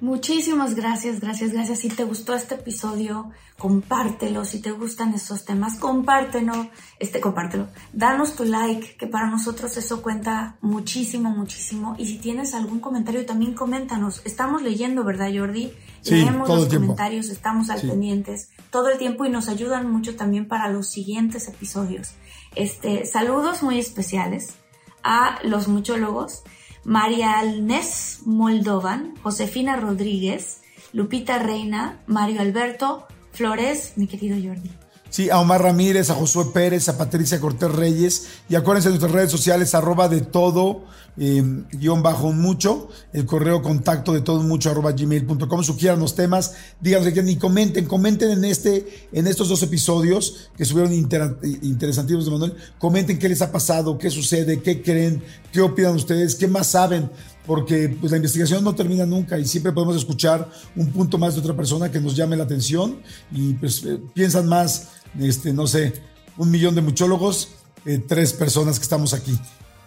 [0.00, 1.78] Muchísimas gracias, gracias, gracias.
[1.78, 4.44] Si te gustó este episodio, compártelo.
[4.44, 6.68] Si te gustan estos temas, compártelo.
[6.98, 7.68] Este, compártelo.
[7.94, 11.96] Danos tu like, que para nosotros eso cuenta muchísimo, muchísimo.
[11.98, 14.20] Y si tienes algún comentario, también coméntanos.
[14.26, 15.72] Estamos leyendo, ¿verdad, Jordi?
[16.06, 20.46] Sí, Leemos los comentarios, estamos al pendientes todo el tiempo y nos ayudan mucho también
[20.46, 22.10] para los siguientes episodios.
[22.54, 24.54] Este, saludos muy especiales
[25.02, 26.42] a los muchólogos
[26.84, 30.60] María Alnes Moldovan, Josefina Rodríguez,
[30.92, 34.70] Lupita Reina, Mario Alberto Flores, mi querido Jordi.
[35.10, 38.28] Sí, a Omar Ramírez, a Josué Pérez, a Patricia Cortés Reyes.
[38.48, 40.84] Y acuérdense de nuestras redes sociales, arroba de todo,
[41.18, 41.42] eh,
[41.72, 45.62] guion bajo mucho, el correo contacto de todo mucho, arroba gmail.com.
[45.62, 50.64] Sugieran los temas, díganos que y comenten, comenten en este, en estos dos episodios que
[50.64, 52.54] subieron interesantísimos de Manuel.
[52.78, 57.10] Comenten qué les ha pasado, qué sucede, qué creen, qué opinan ustedes, qué más saben
[57.46, 61.40] porque pues, la investigación no termina nunca y siempre podemos escuchar un punto más de
[61.40, 62.98] otra persona que nos llame la atención
[63.30, 64.88] y pues eh, piensan más,
[65.18, 65.94] este, no sé,
[66.36, 67.50] un millón de muchólogos,
[67.84, 69.38] eh, tres personas que estamos aquí.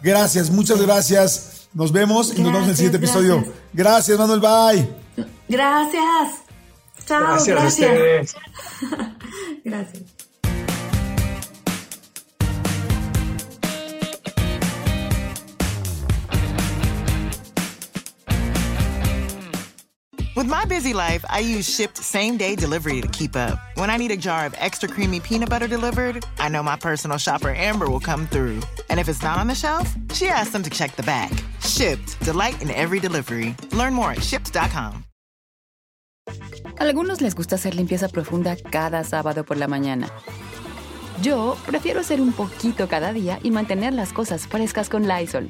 [0.02, 1.68] Gracias, muchas gracias.
[1.74, 3.45] Nos vemos y nos vemos en el siguiente episodio.
[3.74, 4.39] Gracias, Manuel.
[4.39, 4.89] Bye.
[5.47, 6.43] Gracias.
[7.06, 7.47] Chao, gracias.
[7.47, 7.89] gracias.
[7.89, 8.36] a ustedes.
[9.64, 10.28] gracias.
[20.40, 23.60] With my busy life, I use shipped same day delivery to keep up.
[23.76, 27.18] When I need a jar of extra creamy peanut butter delivered, I know my personal
[27.18, 28.62] shopper Amber will come through.
[28.90, 31.32] And if it's not on the shelf, she asks them to check the back.
[31.60, 33.54] Shipped, delight in every delivery.
[33.74, 35.04] Learn more at shipped.com.
[36.78, 40.08] Algunos les gusta hacer limpieza profunda cada sábado por la mañana.
[41.22, 45.50] Yo prefiero hacer un poquito cada día y mantener las cosas frescas con Lysol.